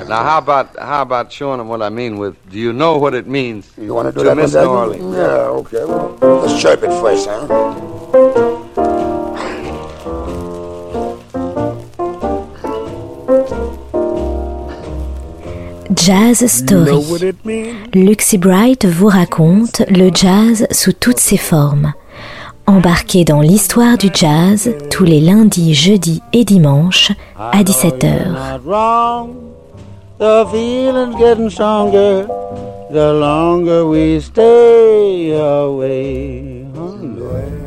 Yeah. 0.00 0.08
Now, 0.08 0.22
how 0.24 0.38
about 0.38 0.78
how 0.78 1.02
about 1.02 1.30
showing 1.32 1.58
them 1.58 1.68
what 1.68 1.82
I 1.82 1.90
mean 1.90 2.18
with? 2.18 2.34
Do 2.50 2.58
you 2.58 2.72
know 2.72 2.96
what 2.98 3.14
it 3.14 3.26
means 3.26 3.70
You 3.76 3.94
want 3.94 4.08
to 4.08 4.12
do 4.12 4.20
to 4.20 4.28
that 4.30 4.36
miss 4.36 4.54
New? 4.54 4.60
Orleans? 4.60 5.14
Yeah, 5.14 5.58
okay. 5.60 5.84
Well, 5.84 6.16
let's 6.42 6.60
chirp 6.60 6.82
it 6.82 6.90
first, 7.00 7.28
huh? 7.28 7.46
Jazz 15.94 16.46
Story. 16.46 17.34
Luxy 17.94 18.38
Bright 18.38 18.86
vous 18.86 19.08
raconte 19.08 19.82
le 19.90 20.10
jazz 20.14 20.66
sous 20.70 20.92
toutes 20.92 21.20
ses 21.20 21.36
formes. 21.36 21.92
Embarquez 22.66 23.24
dans 23.24 23.40
l'histoire 23.40 23.98
du 23.98 24.08
jazz 24.14 24.72
tous 24.90 25.04
les 25.04 25.20
lundis, 25.20 25.74
jeudis 25.74 26.22
et 26.32 26.44
dimanches 26.44 27.12
à 27.36 27.62
17h. 27.62 28.60
The 30.20 30.46
feeling's 30.52 31.16
getting 31.16 31.48
stronger 31.48 32.26
the 32.90 33.14
longer 33.14 33.86
we 33.86 34.20
stay 34.20 35.30
away. 35.32 36.60
Est-ce 36.74 37.59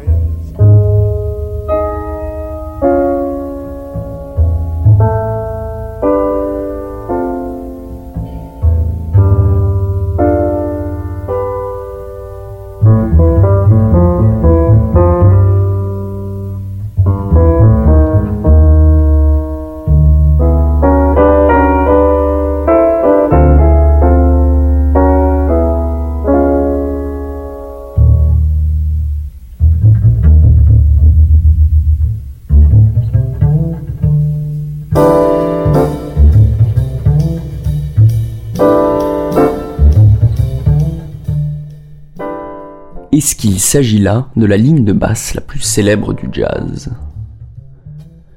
qu'il 43.24 43.60
s'agit 43.60 44.00
là 44.00 44.28
de 44.36 44.46
la 44.46 44.58
ligne 44.58 44.84
de 44.84 44.92
basse 44.92 45.34
la 45.34 45.42
plus 45.42 45.62
célèbre 45.62 46.14
du 46.14 46.28
jazz? 46.32 46.92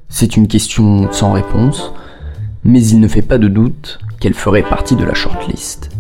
C'est 0.09 0.37
une 0.37 0.47
question 0.47 1.11
sans 1.13 1.33
réponse, 1.33 1.93
mais 2.65 2.85
il 2.87 3.01
ne 3.01 3.09
fait 3.09 3.23
pas 3.23 3.39
de 3.39 3.49
doute 3.49 3.99
qu'elle 4.21 4.35
ferait 4.35 4.63
partie 4.63 4.97
de 4.97 5.05
la 5.05 5.15
shortlist. 5.15 5.91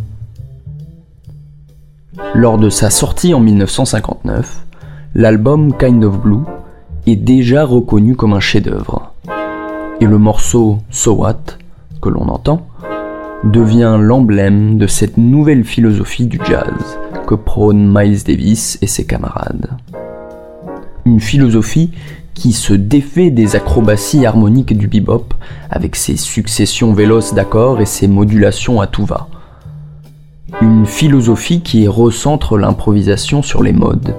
Lors 2.34 2.58
de 2.58 2.70
sa 2.70 2.90
sortie 2.90 3.34
en 3.34 3.40
1959, 3.40 4.66
l'album 5.14 5.76
Kind 5.76 6.04
of 6.04 6.20
Blue 6.20 6.44
est 7.06 7.16
déjà 7.16 7.64
reconnu 7.64 8.14
comme 8.14 8.32
un 8.32 8.40
chef-d'œuvre. 8.40 9.12
Et 10.00 10.06
le 10.06 10.18
morceau 10.18 10.78
So 10.90 11.14
What, 11.14 11.58
que 12.00 12.08
l'on 12.08 12.28
entend, 12.28 12.66
devient 13.44 13.96
l'emblème 14.00 14.78
de 14.78 14.86
cette 14.86 15.16
nouvelle 15.16 15.64
philosophie 15.64 16.26
du 16.26 16.38
jazz 16.44 16.98
que 17.26 17.34
prônent 17.34 17.86
Miles 17.92 18.24
Davis 18.24 18.78
et 18.82 18.86
ses 18.86 19.04
camarades. 19.04 19.70
Une 21.04 21.20
philosophie 21.20 21.90
qui 22.34 22.52
se 22.52 22.74
défait 22.74 23.30
des 23.30 23.56
acrobaties 23.56 24.26
harmoniques 24.26 24.76
du 24.76 24.88
bebop 24.88 25.34
avec 25.70 25.96
ses 25.96 26.16
successions 26.16 26.92
véloces 26.92 27.34
d'accords 27.34 27.80
et 27.80 27.86
ses 27.86 28.08
modulations 28.08 28.80
à 28.80 28.86
tout 28.86 29.04
va. 29.04 29.28
Une 30.60 30.86
philosophie 30.86 31.62
qui 31.62 31.88
recentre 31.88 32.56
l'improvisation 32.56 33.42
sur 33.42 33.62
les 33.62 33.72
modes, 33.72 34.14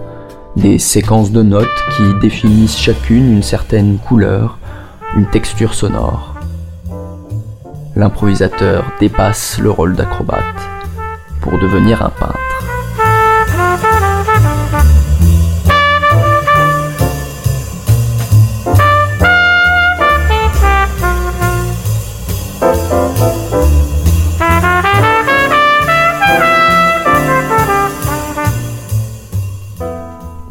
des 0.55 0.79
séquences 0.79 1.31
de 1.31 1.43
notes 1.43 1.67
qui 1.95 2.03
définissent 2.22 2.77
chacune 2.77 3.31
une 3.33 3.44
certaine 3.44 3.97
couleur, 3.97 4.57
une 5.16 5.27
texture 5.27 5.73
sonore. 5.73 6.37
L'improvisateur 7.97 8.91
dépasse 9.00 9.58
le 9.58 9.72
rôle 9.72 9.96
d'acrobate 9.96 10.44
pour 11.41 11.58
devenir 11.58 12.06
un 12.06 12.12
peintre. 12.12 12.38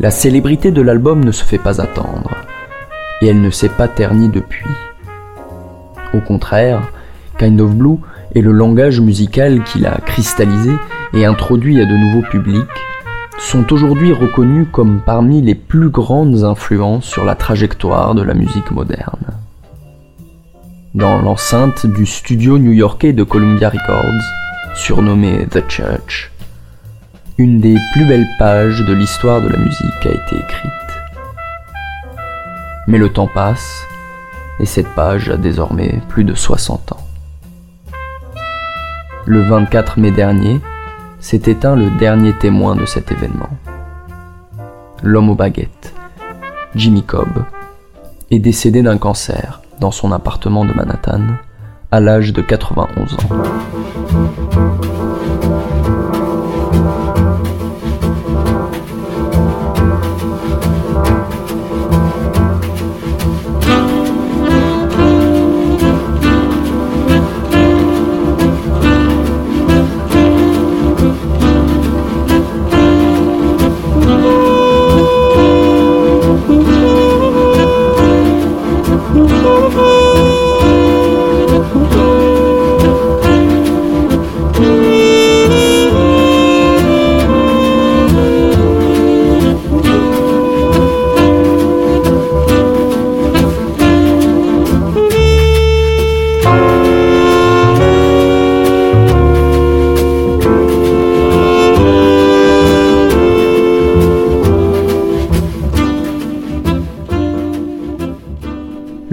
La 0.00 0.10
célébrité 0.10 0.72
de 0.72 0.82
l'album 0.82 1.24
ne 1.24 1.30
se 1.30 1.44
fait 1.44 1.58
pas 1.58 1.80
attendre, 1.80 2.34
et 3.22 3.28
elle 3.28 3.40
ne 3.40 3.50
s'est 3.50 3.68
pas 3.68 3.86
ternie 3.86 4.30
depuis. 4.30 4.66
Au 6.12 6.20
contraire, 6.20 6.82
Kind 7.38 7.60
of 7.60 7.74
Blue 7.74 7.98
et 8.34 8.40
le 8.40 8.52
langage 8.52 9.00
musical 9.00 9.62
qu'il 9.64 9.86
a 9.86 9.98
cristallisé 10.04 10.72
et 11.14 11.24
introduit 11.24 11.80
à 11.80 11.86
de 11.86 11.96
nouveaux 11.96 12.26
publics 12.28 12.66
sont 13.38 13.72
aujourd'hui 13.72 14.12
reconnus 14.12 14.66
comme 14.72 15.00
parmi 15.04 15.42
les 15.42 15.54
plus 15.54 15.90
grandes 15.90 16.44
influences 16.44 17.04
sur 17.04 17.24
la 17.24 17.34
trajectoire 17.34 18.14
de 18.14 18.22
la 18.22 18.34
musique 18.34 18.70
moderne. 18.70 19.26
Dans 20.94 21.20
l'enceinte 21.20 21.86
du 21.86 22.06
studio 22.06 22.58
new-yorkais 22.58 23.12
de 23.12 23.22
Columbia 23.22 23.68
Records, 23.68 24.22
surnommé 24.74 25.46
The 25.50 25.62
Church, 25.68 26.30
une 27.38 27.60
des 27.60 27.76
plus 27.92 28.06
belles 28.06 28.28
pages 28.38 28.80
de 28.80 28.94
l'histoire 28.94 29.42
de 29.42 29.48
la 29.48 29.58
musique 29.58 30.06
a 30.06 30.10
été 30.10 30.36
écrite. 30.36 30.72
Mais 32.86 32.98
le 32.98 33.10
temps 33.10 33.28
passe, 33.32 33.86
et 34.58 34.64
cette 34.64 34.88
page 34.88 35.28
a 35.28 35.36
désormais 35.36 36.00
plus 36.08 36.24
de 36.24 36.34
60 36.34 36.92
ans. 36.92 37.05
Le 39.28 39.40
24 39.42 39.98
mai 39.98 40.12
dernier, 40.12 40.60
s'est 41.18 41.42
éteint 41.46 41.74
le 41.74 41.90
dernier 41.98 42.32
témoin 42.32 42.76
de 42.76 42.86
cet 42.86 43.10
événement. 43.10 43.48
L'homme 45.02 45.30
aux 45.30 45.34
baguettes, 45.34 45.92
Jimmy 46.76 47.02
Cobb, 47.02 47.42
est 48.30 48.38
décédé 48.38 48.82
d'un 48.82 48.98
cancer 48.98 49.62
dans 49.80 49.90
son 49.90 50.12
appartement 50.12 50.64
de 50.64 50.72
Manhattan 50.72 51.22
à 51.90 51.98
l'âge 51.98 52.32
de 52.32 52.40
91 52.40 53.14
ans. 53.14 53.16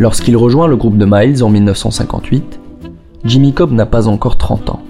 Lorsqu'il 0.04 0.36
rejoint 0.36 0.68
le 0.68 0.76
groupe 0.76 0.98
de 0.98 1.08
Miles 1.10 1.46
en 1.46 1.50
1958, 1.50 2.60
Jimmy 3.24 3.54
Cobb 3.54 3.72
n'a 3.72 3.86
pas 3.86 4.10
encore 4.10 4.36
30 4.36 4.72
ans 4.72 4.82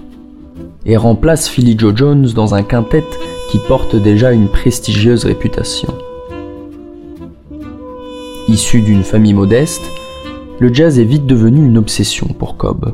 et 0.86 0.96
remplace 0.96 1.48
Philly 1.48 1.78
Joe 1.78 1.94
Jones 1.94 2.26
dans 2.34 2.56
un 2.56 2.64
quintet 2.64 3.04
qui 3.48 3.58
porte 3.68 3.94
déjà 3.94 4.32
une 4.32 4.48
prestigieuse 4.48 5.24
réputation. 5.24 5.94
Issu 8.48 8.80
d'une 8.80 9.04
famille 9.04 9.34
modeste, 9.34 9.84
le 10.58 10.74
jazz 10.74 10.98
est 10.98 11.04
vite 11.04 11.26
devenu 11.26 11.64
une 11.64 11.78
obsession 11.78 12.26
pour 12.36 12.56
Cobb. 12.56 12.92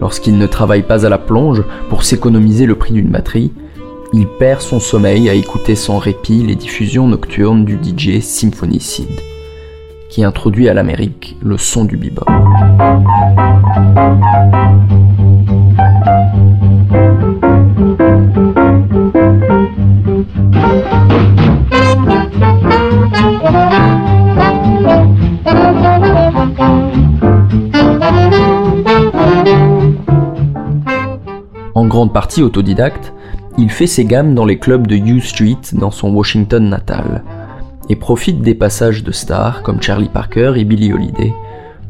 Lorsqu'il 0.00 0.38
ne 0.38 0.46
travaille 0.48 0.82
pas 0.82 1.06
à 1.06 1.08
la 1.08 1.18
plonge 1.18 1.62
pour 1.88 2.02
s'économiser 2.02 2.66
le 2.66 2.74
prix 2.74 2.94
d'une 2.94 3.10
batterie, 3.10 3.52
il 4.12 4.26
perd 4.26 4.60
son 4.60 4.80
sommeil 4.80 5.28
à 5.28 5.34
écouter 5.34 5.76
sans 5.76 5.98
répit 5.98 6.42
les 6.42 6.56
diffusions 6.56 7.06
nocturnes 7.06 7.64
du 7.64 7.78
DJ 7.80 8.18
Symphony 8.18 8.80
Sid 8.80 9.33
qui 10.14 10.22
introduit 10.22 10.68
à 10.68 10.74
l'Amérique 10.74 11.36
le 11.42 11.58
son 11.58 11.84
du 11.84 11.96
bebop. 11.96 12.24
En 31.74 31.86
grande 31.88 32.12
partie 32.12 32.40
autodidacte, 32.40 33.12
il 33.58 33.68
fait 33.68 33.88
ses 33.88 34.04
gammes 34.04 34.36
dans 34.36 34.44
les 34.44 34.60
clubs 34.60 34.86
de 34.86 34.94
U 34.94 35.20
Street 35.20 35.58
dans 35.72 35.90
son 35.90 36.14
Washington 36.14 36.68
natal 36.68 37.24
et 37.88 37.96
profite 37.96 38.40
des 38.40 38.54
passages 38.54 39.04
de 39.04 39.12
stars 39.12 39.62
comme 39.62 39.82
Charlie 39.82 40.08
Parker 40.08 40.54
et 40.56 40.64
Billie 40.64 40.92
Holiday 40.92 41.32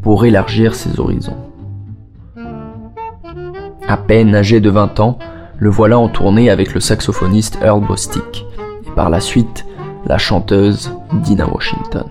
pour 0.02 0.25
élargir 0.25 0.75
ses 0.75 1.00
horizons. 1.00 1.37
À 3.87 3.96
peine 3.96 4.35
âgé 4.35 4.61
de 4.61 4.70
20 4.70 5.00
ans, 5.00 5.19
le 5.58 5.70
voilà 5.70 5.99
en 5.99 6.08
tournée 6.08 6.50
avec 6.50 6.75
le 6.75 6.81
saxophoniste 6.81 7.58
Earl 7.62 7.87
Bostic 7.87 8.46
et 8.87 8.91
par 8.91 9.11
la 9.11 9.20
suite 9.20 9.64
la 10.06 10.19
chanteuse 10.19 10.93
Dina 11.23 11.49
Washington. 11.49 12.06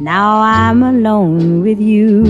Now 0.00 0.42
I'm 0.42 0.82
alone 0.82 1.62
with 1.62 1.78
you. 1.80 2.24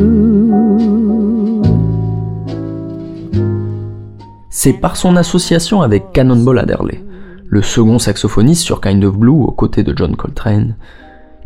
C'est 4.51 4.75
par 4.75 4.97
son 4.97 5.17
association 5.17 5.81
avec 5.81 6.13
Cannonball 6.13 6.59
Adderley, 6.59 7.03
le 7.47 7.63
second 7.63 7.99
saxophoniste 7.99 8.63
sur 8.63 8.83
Kind 8.83 9.03
of 9.05 9.17
Blue 9.17 9.31
aux 9.31 9.51
côtés 9.51 9.83
de 9.83 9.97
John 9.97 10.15
Coltrane, 10.15 10.77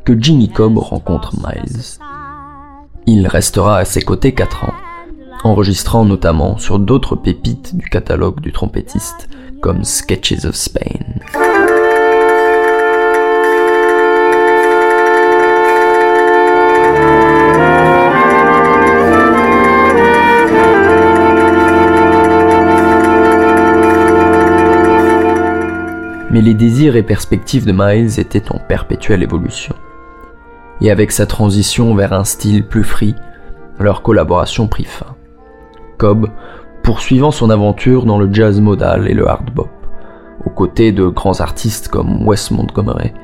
que 0.04 0.20
Jimmy 0.20 0.48
Cobb 0.48 0.78
rencontre 0.78 1.36
Miles. 1.36 2.00
Il 3.06 3.28
restera 3.28 3.78
à 3.78 3.84
ses 3.84 4.02
côtés 4.02 4.32
4 4.32 4.64
ans, 4.64 4.74
enregistrant 5.44 6.04
notamment 6.04 6.58
sur 6.58 6.80
d'autres 6.80 7.14
pépites 7.14 7.76
du 7.76 7.88
catalogue 7.88 8.40
du 8.40 8.50
trompettiste, 8.50 9.28
comme 9.62 9.84
Sketches 9.84 10.44
of 10.44 10.56
Spain. 10.56 11.45
Mais 26.36 26.42
les 26.42 26.52
désirs 26.52 26.96
et 26.96 27.02
perspectives 27.02 27.64
de 27.64 27.72
Miles 27.72 28.20
étaient 28.20 28.52
en 28.52 28.58
perpétuelle 28.58 29.22
évolution. 29.22 29.74
Et 30.82 30.90
avec 30.90 31.10
sa 31.10 31.24
transition 31.24 31.94
vers 31.94 32.12
un 32.12 32.24
style 32.24 32.66
plus 32.66 32.84
free, 32.84 33.14
leur 33.78 34.02
collaboration 34.02 34.68
prit 34.68 34.84
fin. 34.84 35.16
Cobb 35.96 36.28
poursuivant 36.82 37.30
son 37.30 37.48
aventure 37.48 38.04
dans 38.04 38.18
le 38.18 38.30
jazz 38.30 38.60
modal 38.60 39.08
et 39.08 39.14
le 39.14 39.26
hard 39.26 39.50
bop, 39.50 39.70
aux 40.44 40.50
côtés 40.50 40.92
de 40.92 41.06
grands 41.06 41.40
artistes 41.40 41.88
comme 41.88 42.28
Wes 42.28 42.50
Montgomery, 42.50 43.14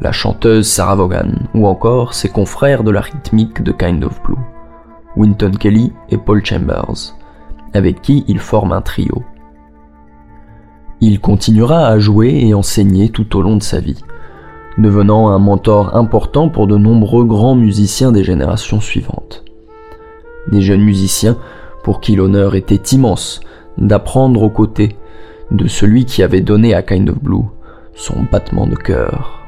la 0.00 0.12
chanteuse 0.12 0.68
Sarah 0.68 0.94
Vaughan, 0.94 1.32
ou 1.52 1.66
encore 1.66 2.14
ses 2.14 2.28
confrères 2.28 2.84
de 2.84 2.92
la 2.92 3.00
rythmique 3.00 3.64
de 3.64 3.72
Kind 3.72 4.04
of 4.04 4.22
Blue, 4.22 4.38
Winton 5.16 5.50
Kelly 5.50 5.92
et 6.10 6.16
Paul 6.16 6.46
Chambers, 6.46 7.12
avec 7.74 8.02
qui 8.02 8.24
il 8.28 8.38
forme 8.38 8.70
un 8.70 8.82
trio. 8.82 9.24
Il 11.00 11.20
continuera 11.20 11.88
à 11.88 11.98
jouer 11.98 12.40
et 12.42 12.54
enseigner 12.54 13.10
tout 13.10 13.36
au 13.36 13.42
long 13.42 13.56
de 13.56 13.62
sa 13.62 13.80
vie, 13.80 14.02
devenant 14.78 15.28
un 15.28 15.38
mentor 15.38 15.94
important 15.94 16.48
pour 16.48 16.66
de 16.66 16.78
nombreux 16.78 17.24
grands 17.24 17.54
musiciens 17.54 18.12
des 18.12 18.24
générations 18.24 18.80
suivantes. 18.80 19.44
Des 20.50 20.62
jeunes 20.62 20.84
musiciens 20.84 21.36
pour 21.84 22.00
qui 22.00 22.16
l'honneur 22.16 22.54
était 22.54 22.94
immense 22.96 23.40
d'apprendre 23.76 24.42
aux 24.42 24.50
côtés 24.50 24.96
de 25.50 25.68
celui 25.68 26.06
qui 26.06 26.22
avait 26.22 26.40
donné 26.40 26.74
à 26.74 26.82
Kind 26.82 27.10
of 27.10 27.18
Blue 27.22 27.44
son 27.94 28.24
battement 28.30 28.66
de 28.66 28.74
cœur. 28.74 29.40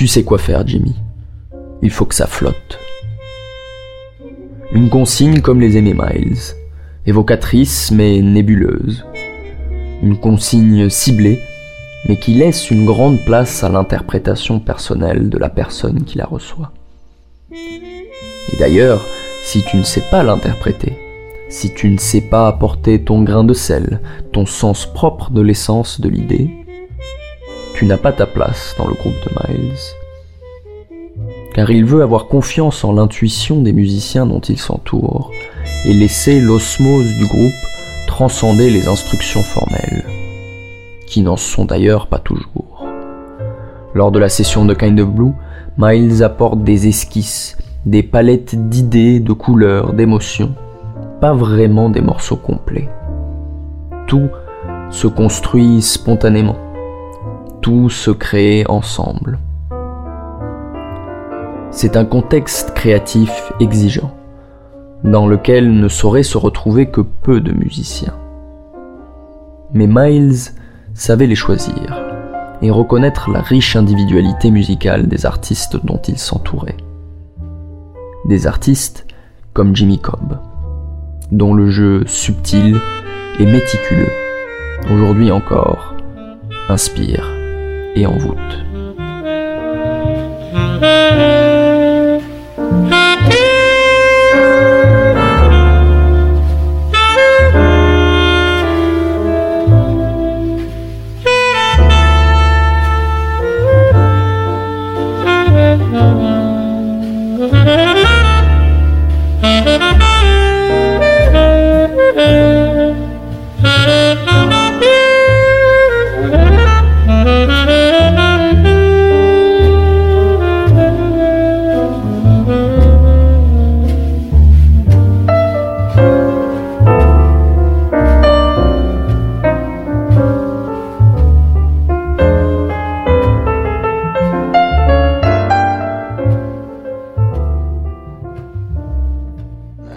Tu 0.00 0.06
sais 0.06 0.24
quoi 0.24 0.38
faire, 0.38 0.66
Jimmy. 0.66 0.94
Il 1.82 1.90
faut 1.90 2.06
que 2.06 2.14
ça 2.14 2.26
flotte. 2.26 2.78
Une 4.72 4.88
consigne 4.88 5.42
comme 5.42 5.60
les 5.60 5.76
aimait 5.76 5.92
Miles, 5.92 6.38
évocatrice 7.04 7.90
mais 7.90 8.22
nébuleuse. 8.22 9.04
Une 10.02 10.18
consigne 10.18 10.88
ciblée, 10.88 11.38
mais 12.08 12.16
qui 12.16 12.32
laisse 12.32 12.70
une 12.70 12.86
grande 12.86 13.22
place 13.26 13.62
à 13.62 13.68
l'interprétation 13.68 14.58
personnelle 14.58 15.28
de 15.28 15.36
la 15.36 15.50
personne 15.50 16.04
qui 16.04 16.16
la 16.16 16.24
reçoit. 16.24 16.72
Et 17.52 18.56
d'ailleurs, 18.58 19.04
si 19.44 19.62
tu 19.64 19.76
ne 19.76 19.82
sais 19.82 20.04
pas 20.10 20.22
l'interpréter, 20.22 20.96
si 21.50 21.74
tu 21.74 21.90
ne 21.90 21.98
sais 21.98 22.22
pas 22.22 22.48
apporter 22.48 23.04
ton 23.04 23.20
grain 23.20 23.44
de 23.44 23.52
sel, 23.52 24.00
ton 24.32 24.46
sens 24.46 24.86
propre 24.86 25.30
de 25.30 25.42
l'essence 25.42 26.00
de 26.00 26.08
l'idée, 26.08 26.59
tu 27.80 27.86
n'as 27.86 27.96
pas 27.96 28.12
ta 28.12 28.26
place 28.26 28.74
dans 28.76 28.86
le 28.86 28.92
groupe 28.92 29.14
de 29.24 29.54
Miles. 29.54 29.72
Car 31.54 31.70
il 31.70 31.86
veut 31.86 32.02
avoir 32.02 32.26
confiance 32.26 32.84
en 32.84 32.92
l'intuition 32.92 33.62
des 33.62 33.72
musiciens 33.72 34.26
dont 34.26 34.40
il 34.40 34.58
s'entoure 34.58 35.30
et 35.86 35.94
laisser 35.94 36.40
l'osmose 36.40 37.10
du 37.14 37.26
groupe 37.26 37.54
transcender 38.06 38.68
les 38.68 38.86
instructions 38.86 39.42
formelles, 39.42 40.04
qui 41.06 41.22
n'en 41.22 41.38
sont 41.38 41.64
d'ailleurs 41.64 42.08
pas 42.08 42.18
toujours. 42.18 42.84
Lors 43.94 44.12
de 44.12 44.18
la 44.18 44.28
session 44.28 44.66
de 44.66 44.74
Kind 44.74 45.00
of 45.00 45.08
Blue, 45.08 45.32
Miles 45.78 46.22
apporte 46.22 46.62
des 46.62 46.86
esquisses, 46.86 47.56
des 47.86 48.02
palettes 48.02 48.68
d'idées, 48.68 49.20
de 49.20 49.32
couleurs, 49.32 49.94
d'émotions, 49.94 50.54
pas 51.22 51.32
vraiment 51.32 51.88
des 51.88 52.02
morceaux 52.02 52.36
complets. 52.36 52.90
Tout 54.06 54.28
se 54.90 55.06
construit 55.06 55.80
spontanément 55.80 56.69
tout 57.60 57.90
se 57.90 58.10
crée 58.10 58.64
ensemble. 58.68 59.38
C'est 61.70 61.96
un 61.96 62.04
contexte 62.04 62.74
créatif 62.74 63.52
exigeant, 63.60 64.12
dans 65.04 65.26
lequel 65.26 65.78
ne 65.78 65.88
sauraient 65.88 66.22
se 66.22 66.38
retrouver 66.38 66.86
que 66.86 67.00
peu 67.00 67.40
de 67.40 67.52
musiciens. 67.52 68.16
Mais 69.72 69.86
Miles 69.86 70.52
savait 70.94 71.26
les 71.26 71.36
choisir 71.36 72.02
et 72.62 72.70
reconnaître 72.70 73.30
la 73.30 73.40
riche 73.40 73.76
individualité 73.76 74.50
musicale 74.50 75.06
des 75.06 75.24
artistes 75.26 75.78
dont 75.84 76.00
il 76.08 76.18
s'entourait. 76.18 76.76
Des 78.26 78.46
artistes 78.46 79.06
comme 79.52 79.76
Jimmy 79.76 79.98
Cobb, 79.98 80.38
dont 81.30 81.54
le 81.54 81.70
jeu 81.70 82.04
subtil 82.06 82.76
et 83.38 83.46
méticuleux, 83.46 84.12
aujourd'hui 84.90 85.30
encore, 85.30 85.94
inspire 86.68 87.39
et 87.94 88.06
en 88.06 88.16
voûte. 88.16 88.36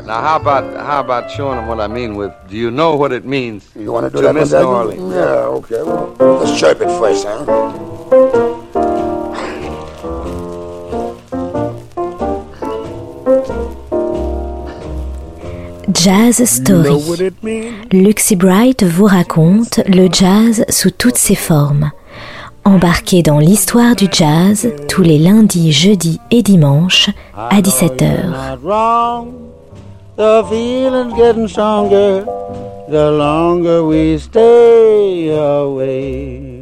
Now, 0.05 0.21
how 0.21 0.35
about 0.35 0.75
how 0.85 0.99
about 0.99 1.31
showing 1.31 1.55
them 1.57 1.67
what 1.67 1.79
I 1.79 1.87
mean 1.87 2.15
with? 2.15 2.33
Do 2.49 2.57
you 2.57 2.71
know 2.71 2.95
what 2.95 3.13
it 3.13 3.23
means 3.25 3.69
You 3.73 3.93
want 3.93 4.05
to 4.05 4.09
do 4.09 4.17
to 4.17 4.27
that 4.27 4.35
miss 4.35 4.51
New? 4.51 4.57
Orleans? 4.59 5.13
Yeah, 5.15 5.57
okay. 5.59 5.81
Well, 5.81 6.39
let's 6.39 6.59
chirp 6.59 6.81
it 6.81 6.89
first, 6.99 7.25
huh? 7.25 8.53
Jazz 15.89 16.43
Story. 16.45 16.89
Luxy 17.91 18.35
Bright 18.35 18.83
vous 18.83 19.05
raconte 19.05 19.79
le 19.87 20.09
jazz 20.11 20.65
sous 20.69 20.91
toutes 20.91 21.17
ses 21.17 21.35
formes. 21.35 21.91
Embarquez 22.65 23.23
dans 23.23 23.39
l'histoire 23.39 23.95
du 23.95 24.07
jazz 24.11 24.69
tous 24.89 25.01
les 25.01 25.17
lundis, 25.17 25.71
jeudis 25.71 26.19
et 26.31 26.41
dimanches 26.41 27.09
à 27.35 27.61
17h. 27.61 28.57
The 30.15 30.45
feeling's 30.47 31.15
getting 31.15 31.47
stronger 31.47 32.23
the 32.87 33.11
longer 33.11 33.83
we 33.83 34.19
stay 34.19 35.29
away. 35.29 36.52